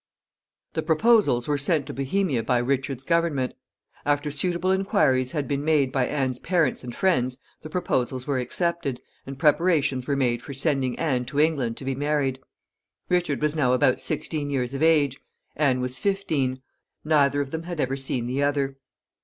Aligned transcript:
The 0.73 0.81
proposals 0.81 1.47
were 1.47 1.59
sent 1.59 1.85
to 1.85 1.93
Bohemia 1.93 2.41
by 2.41 2.57
Richard's 2.57 3.03
government. 3.03 3.53
After 4.03 4.31
suitable 4.31 4.71
inquiries 4.71 5.33
had 5.33 5.47
been 5.47 5.63
made 5.63 5.91
by 5.91 6.07
Anne's 6.07 6.39
parents 6.39 6.83
and 6.83 6.95
friends, 6.95 7.37
the 7.61 7.69
proposals 7.69 8.25
were 8.25 8.39
accepted, 8.39 8.99
and 9.27 9.37
preparations 9.37 10.07
were 10.07 10.15
made 10.15 10.41
for 10.41 10.55
sending 10.55 10.97
Anne 10.97 11.25
to 11.25 11.39
England 11.39 11.77
to 11.77 11.85
be 11.85 11.93
married. 11.93 12.39
Richard 13.09 13.43
was 13.43 13.55
now 13.55 13.73
about 13.73 13.99
sixteen 14.01 14.49
years 14.49 14.73
of 14.73 14.81
age. 14.81 15.19
Anne 15.55 15.81
was 15.81 15.99
fifteen. 15.99 16.63
Neither 17.05 17.39
of 17.39 17.51
them 17.51 17.61
had 17.61 17.79
ever 17.79 17.95
seen 17.95 18.25
the 18.25 18.41
other. 18.41 18.77